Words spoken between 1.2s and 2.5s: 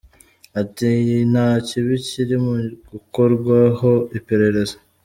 "Nta kibi kiri